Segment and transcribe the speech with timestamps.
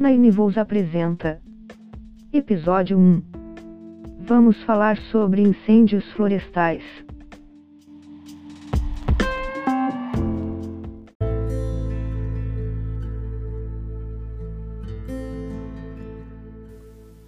[0.00, 1.42] Naine Vols apresenta
[2.32, 3.22] Episódio 1
[4.20, 6.82] Vamos falar sobre incêndios florestais.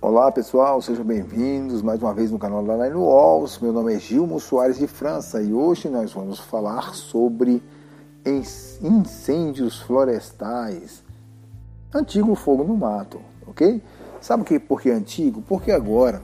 [0.00, 3.58] Olá pessoal, sejam bem-vindos mais uma vez no canal da Nine Walls.
[3.60, 7.62] Meu nome é Gilmo Soares de França e hoje nós vamos falar sobre
[8.24, 11.04] incêndios florestais
[11.94, 13.82] Antigo fogo no mato, ok?
[14.18, 15.42] Sabe que, por que antigo?
[15.42, 16.22] Porque agora,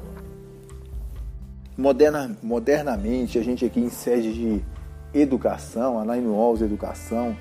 [1.76, 4.64] moderna, modernamente, a gente aqui em sede de
[5.12, 7.36] educação, a Nine Walls Educação,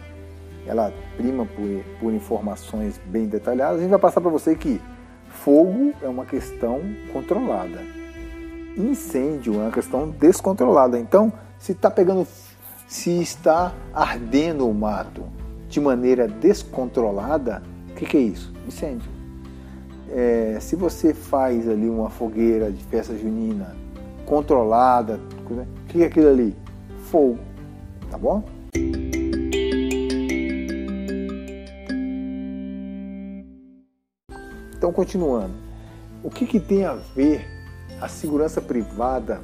[0.65, 3.77] ela prima por, por informações bem detalhadas.
[3.77, 4.81] A gente vai passar para você que
[5.29, 6.81] fogo é uma questão
[7.13, 7.81] controlada.
[8.75, 10.99] Incêndio é uma questão descontrolada.
[10.99, 12.27] Então, se está pegando,
[12.87, 15.23] se está ardendo o mato
[15.69, 17.63] de maneira descontrolada,
[17.97, 18.53] que, que é isso?
[18.67, 19.09] Incêndio.
[20.09, 23.75] É, se você faz ali uma fogueira de festa junina
[24.25, 26.55] controlada, o que é aquilo ali?
[27.09, 27.39] Fogo,
[28.09, 28.43] tá bom?
[34.77, 35.53] Então, continuando,
[36.23, 37.45] o que, que tem a ver
[37.99, 39.41] a segurança privada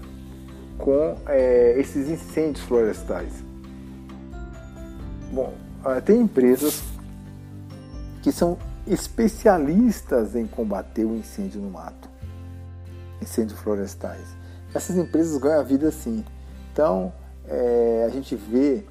[0.77, 3.33] com é, esses incêndios florestais?
[5.31, 6.92] Bom, ah, tem empresas
[8.23, 8.57] que são
[8.87, 12.09] especialistas em combater o incêndio no mato,
[13.21, 14.25] incêndios florestais.
[14.73, 16.23] Essas empresas ganham a vida assim.
[16.71, 17.13] Então,
[17.45, 18.85] é, a gente vê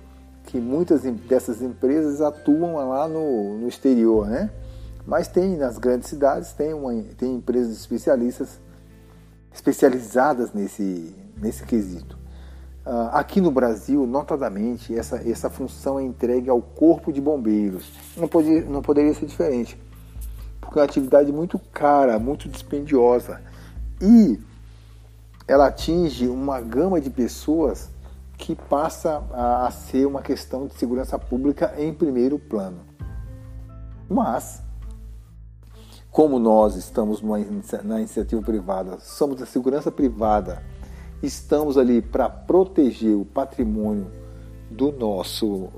[0.45, 4.51] que muitas dessas empresas atuam lá no, no exterior, né?
[5.07, 8.61] Mas tem nas grandes cidades tem, uma, tem empresas especialistas
[9.53, 12.22] especializadas nesse, nesse quesito.
[12.85, 17.93] Uh, aqui no Brasil, notadamente, essa, essa função é entregue ao Corpo de Bombeiros.
[18.17, 19.81] Não, pode, não poderia ser diferente,
[20.61, 23.41] porque é uma atividade muito cara, muito dispendiosa
[24.01, 24.41] e
[25.47, 27.89] ela atinge uma gama de pessoas
[28.37, 32.81] que passa a, a ser uma questão de segurança pública em primeiro plano.
[34.09, 34.61] Mas,
[36.11, 37.39] como nós estamos numa,
[37.85, 40.61] na iniciativa privada, somos da segurança privada
[41.23, 44.11] estamos ali para proteger o patrimônio
[44.71, 45.69] do nosso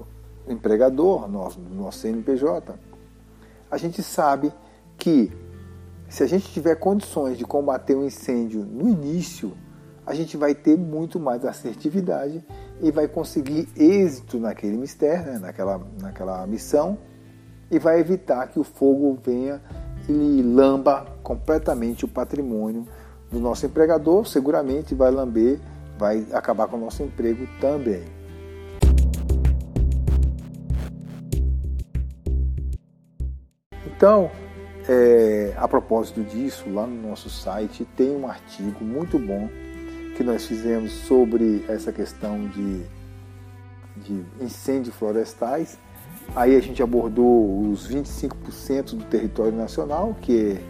[0.48, 2.74] empregador, nosso, do nosso CNPJ,
[3.70, 4.52] a gente sabe
[4.96, 5.32] que
[6.08, 9.52] se a gente tiver condições de combater um incêndio no início,
[10.06, 12.44] a gente vai ter muito mais assertividade
[12.80, 16.98] e vai conseguir êxito naquele mistério, né, naquela, naquela missão,
[17.70, 19.60] e vai evitar que o fogo venha
[20.08, 22.86] e lamba completamente o patrimônio
[23.30, 25.58] do nosso empregador, seguramente vai lamber,
[25.98, 28.04] vai acabar com o nosso emprego também.
[33.96, 34.30] Então,
[34.88, 39.48] é, a propósito disso, lá no nosso site tem um artigo muito bom
[40.16, 42.82] que nós fizemos sobre essa questão de,
[43.96, 45.78] de incêndios florestais.
[46.36, 50.62] Aí a gente abordou os 25% do território nacional, que é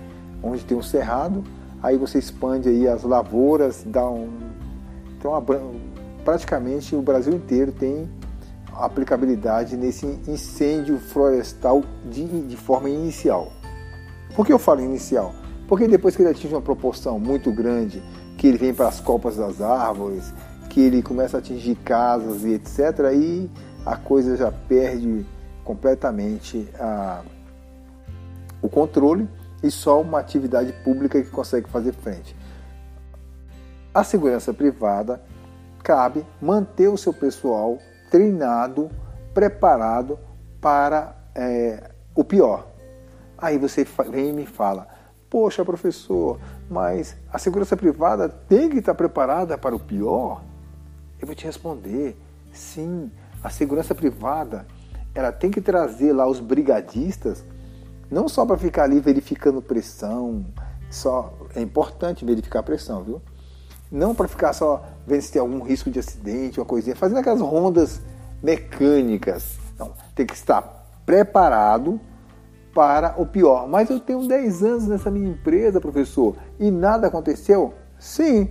[0.42, 1.42] onde tem um cerrado,
[1.84, 4.30] aí você expande aí as lavouras, dá um.
[5.18, 5.44] Então,
[6.24, 8.08] praticamente o Brasil inteiro tem
[8.72, 13.52] aplicabilidade nesse incêndio florestal de, de forma inicial.
[14.34, 15.34] Por que eu falo inicial?
[15.68, 18.02] Porque depois que ele atinge uma proporção muito grande,
[18.38, 20.32] que ele vem para as copas das árvores,
[20.70, 23.50] que ele começa a atingir casas e etc., aí
[23.84, 25.24] a coisa já perde
[25.62, 27.20] completamente a,
[28.62, 29.28] o controle
[29.64, 32.36] e só uma atividade pública que consegue fazer frente.
[33.94, 35.22] A segurança privada
[35.82, 37.78] cabe manter o seu pessoal
[38.10, 38.90] treinado,
[39.32, 40.18] preparado
[40.60, 42.66] para é, o pior.
[43.38, 44.86] Aí você vem e me fala:
[45.30, 46.38] Poxa, professor,
[46.68, 50.42] mas a segurança privada tem que estar preparada para o pior?
[51.18, 52.18] Eu vou te responder:
[52.52, 53.10] sim,
[53.42, 54.66] a segurança privada
[55.14, 57.42] ela tem que trazer lá os brigadistas
[58.14, 60.46] não só para ficar ali verificando pressão,
[60.88, 63.20] só é importante verificar a pressão, viu?
[63.90, 67.40] Não para ficar só vendo se tem algum risco de acidente, uma coisinha, fazendo aquelas
[67.40, 68.00] rondas
[68.40, 69.58] mecânicas.
[69.76, 70.62] Não, tem que estar
[71.04, 72.00] preparado
[72.72, 73.66] para o pior.
[73.68, 77.74] Mas eu tenho 10 anos nessa minha empresa, professor, e nada aconteceu?
[77.98, 78.48] Sim.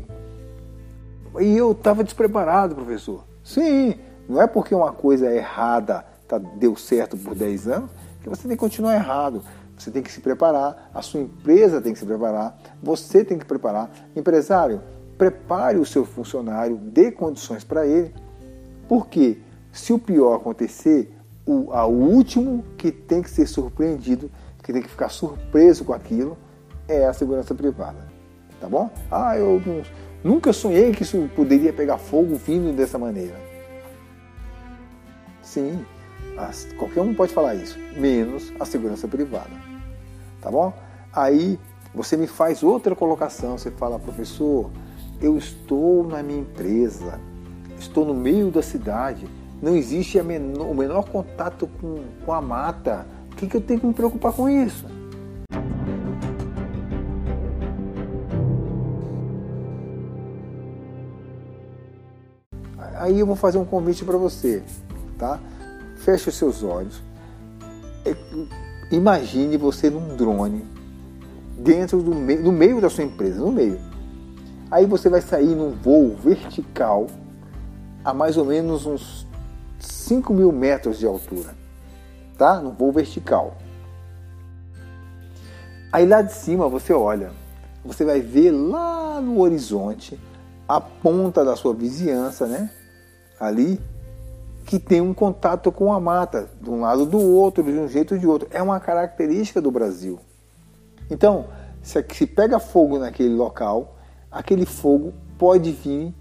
[1.39, 3.23] E eu estava despreparado, professor.
[3.41, 3.95] Sim.
[4.27, 8.47] Não é porque uma coisa é errada tá, deu certo por 10 anos que você
[8.47, 9.43] tem que continuar errado.
[9.77, 13.45] Você tem que se preparar, a sua empresa tem que se preparar, você tem que
[13.45, 13.91] preparar.
[14.15, 14.81] Empresário,
[15.17, 18.13] prepare o seu funcionário, dê condições para ele,
[18.87, 19.39] porque
[19.71, 21.13] se o pior acontecer,
[21.45, 24.29] o, o último que tem que ser surpreendido
[24.63, 26.37] que tem que ficar surpreso com aquilo,
[26.87, 28.07] é a segurança privada.
[28.59, 28.89] Tá bom?
[29.11, 29.61] Ah, eu
[30.23, 33.35] nunca sonhei que isso poderia pegar fogo vindo dessa maneira.
[35.41, 35.85] Sim,
[36.77, 39.51] qualquer um pode falar isso, menos a segurança privada.
[40.41, 40.73] Tá bom?
[41.11, 41.59] Aí
[41.93, 44.69] você me faz outra colocação, você fala, professor,
[45.21, 47.19] eu estou na minha empresa,
[47.79, 49.27] estou no meio da cidade,
[49.61, 53.05] não existe menor, o menor contato com, com a mata.
[53.31, 54.85] O que, que eu tenho que me preocupar com isso?
[62.95, 64.63] Aí eu vou fazer um convite para você,
[65.17, 65.39] tá?
[66.03, 67.01] Feche os seus olhos.
[68.91, 70.65] Imagine você num drone
[71.57, 73.79] dentro do meio, no meio da sua empresa, no meio.
[74.69, 77.07] Aí você vai sair num voo vertical
[78.03, 79.25] a mais ou menos uns
[79.79, 81.55] 5 mil metros de altura,
[82.37, 82.59] tá?
[82.59, 83.55] No voo vertical.
[85.89, 87.31] Aí lá de cima você olha,
[87.85, 90.19] você vai ver lá no horizonte
[90.67, 92.69] a ponta da sua vizinhança, né?
[93.39, 93.79] Ali
[94.65, 98.13] que tem um contato com a mata, de um lado do outro, de um jeito
[98.13, 98.47] ou de outro.
[98.51, 100.19] É uma característica do Brasil.
[101.09, 101.47] Então,
[101.81, 103.97] se pega fogo naquele local,
[104.31, 106.13] aquele fogo pode vir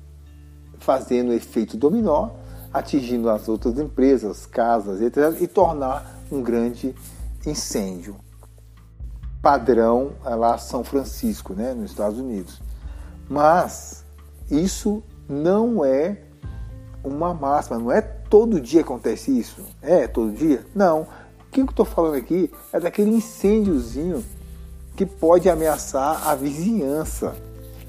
[0.78, 2.30] fazendo efeito dominó,
[2.72, 6.94] atingindo as outras empresas, casas, etc., e tornar um grande
[7.46, 8.16] incêndio.
[9.40, 12.60] Padrão lá São Francisco, né, nos Estados Unidos.
[13.28, 14.04] Mas
[14.50, 16.18] isso não é
[17.04, 19.62] uma máxima, não é todo dia acontece isso.
[19.82, 20.64] É todo dia?
[20.74, 21.02] Não.
[21.02, 24.24] O que eu estou falando aqui é daquele incêndiozinho
[24.96, 27.36] que pode ameaçar a vizinhança.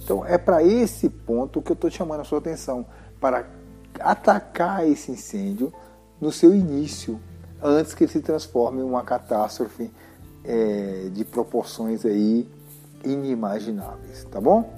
[0.03, 2.85] Então é para esse ponto que eu estou chamando a sua atenção,
[3.21, 3.47] para
[4.01, 5.71] atacar esse incêndio
[6.19, 7.17] no seu início,
[7.61, 9.89] antes que ele se transforme em uma catástrofe
[10.43, 12.45] é, de proporções aí
[13.05, 14.73] inimagináveis, tá bom?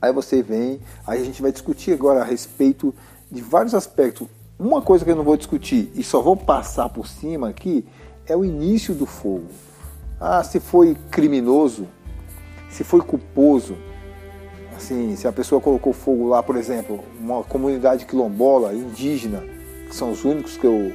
[0.00, 2.94] Aí você vem, aí a gente vai discutir agora a respeito
[3.34, 4.28] de vários aspectos.
[4.58, 7.84] Uma coisa que eu não vou discutir e só vou passar por cima aqui
[8.26, 9.48] é o início do fogo.
[10.20, 11.88] Ah, se foi criminoso,
[12.70, 13.76] se foi culposo,
[14.76, 19.42] assim, se a pessoa colocou fogo lá, por exemplo, uma comunidade quilombola, indígena,
[19.88, 20.92] que são os únicos que eu,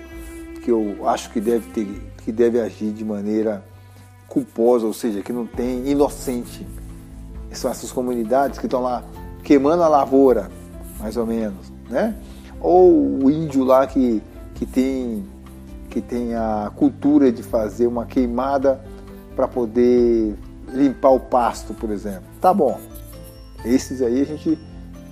[0.64, 1.86] que eu acho que deve, ter,
[2.24, 3.64] que deve agir de maneira
[4.28, 6.66] culposa, ou seja, que não tem inocente.
[7.52, 9.04] São essas comunidades que estão lá
[9.44, 10.50] queimando a lavoura,
[11.00, 12.16] mais ou menos, né?
[12.62, 14.22] Ou o índio lá que,
[14.56, 15.26] que tem
[15.90, 18.80] que tem a cultura de fazer uma queimada
[19.36, 20.36] para poder
[20.72, 22.24] limpar o pasto, por exemplo.
[22.40, 22.80] Tá bom.
[23.66, 24.58] Esses aí a gente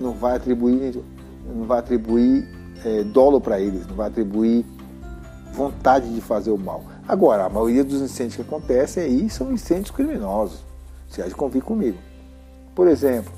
[0.00, 1.02] não vai atribuir,
[1.52, 2.48] não vai atribuir
[2.84, 4.64] é, dolo para eles, não vai atribuir
[5.52, 6.84] vontade de fazer o mal.
[7.06, 10.64] Agora, a maioria dos incêndios que acontecem aí são incêndios criminosos.
[11.08, 11.98] Você há de comigo.
[12.74, 13.32] Por exemplo,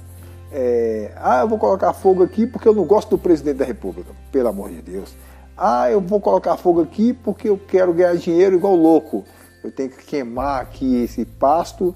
[0.52, 4.10] é, ah, eu vou colocar fogo aqui porque eu não gosto do presidente da República.
[4.32, 5.14] Pelo amor de Deus.
[5.56, 9.24] Ah, eu vou colocar fogo aqui porque eu quero ganhar dinheiro igual louco
[9.62, 11.94] eu tenho que queimar aqui esse pasto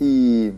[0.00, 0.52] e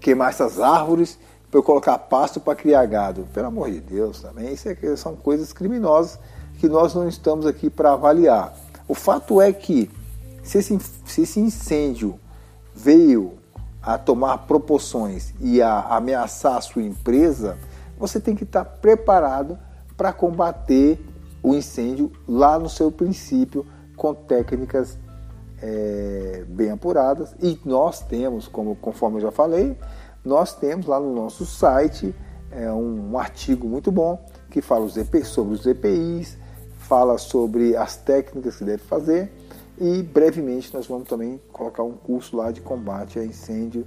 [0.00, 1.18] queimar essas árvores
[1.50, 3.26] para eu colocar pasto para criar gado.
[3.32, 6.18] Pelo amor de Deus, também isso é, são coisas criminosas
[6.58, 8.54] que nós não estamos aqui para avaliar.
[8.86, 9.90] O fato é que
[10.42, 12.20] se esse, se esse incêndio
[12.74, 13.35] veio
[13.86, 17.56] a tomar proporções e a ameaçar a sua empresa,
[17.96, 19.56] você tem que estar preparado
[19.96, 21.00] para combater
[21.40, 23.64] o incêndio lá no seu princípio,
[23.96, 24.98] com técnicas
[25.62, 27.36] é, bem apuradas.
[27.40, 29.78] E nós temos, como conforme eu já falei,
[30.24, 32.12] nós temos lá no nosso site
[32.50, 34.88] é, um, um artigo muito bom que fala
[35.22, 36.36] sobre os EPIs,
[36.76, 39.30] fala sobre as técnicas que deve fazer
[39.78, 43.86] e brevemente nós vamos também colocar um curso lá de combate a incêndio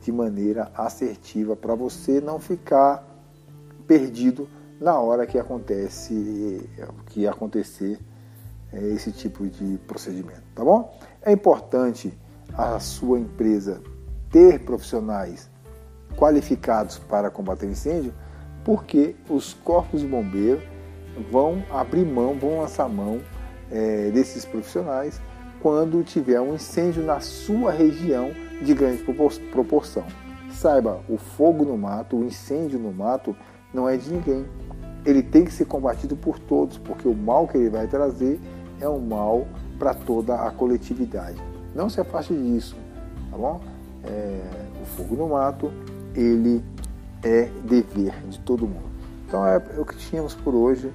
[0.00, 3.06] de maneira assertiva para você não ficar
[3.86, 4.48] perdido
[4.80, 6.68] na hora que acontece
[7.06, 7.98] que acontecer
[8.72, 10.96] é, esse tipo de procedimento, tá bom?
[11.22, 12.16] É importante
[12.54, 13.80] a sua empresa
[14.30, 15.50] ter profissionais
[16.16, 18.12] qualificados para combater incêndio,
[18.64, 20.62] porque os corpos de bombeiro
[21.30, 23.20] vão abrir mão, vão lançar mão
[23.70, 25.20] é, desses profissionais
[25.60, 28.30] quando tiver um incêndio na sua região
[28.62, 29.02] de grande
[29.50, 30.04] proporção.
[30.50, 33.36] Saiba, o fogo no mato, o incêndio no mato
[33.72, 34.44] não é de ninguém.
[35.04, 38.40] Ele tem que ser combatido por todos, porque o mal que ele vai trazer
[38.80, 39.46] é um mal
[39.78, 41.40] para toda a coletividade.
[41.74, 42.76] Não se afaste disso,
[43.30, 43.60] tá bom?
[44.04, 44.40] É,
[44.82, 45.72] o fogo no mato,
[46.14, 46.62] ele
[47.22, 48.88] é dever de todo mundo.
[49.26, 50.92] Então é, o que tínhamos por hoje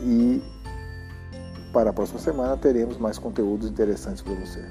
[0.00, 0.42] e
[1.74, 4.64] para a próxima semana teremos mais conteúdos interessantes para você.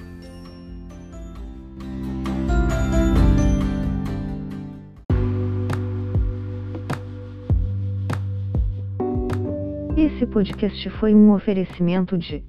[9.97, 12.41] Esse podcast foi um oferecimento de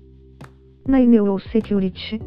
[0.87, 2.21] Naimeu Security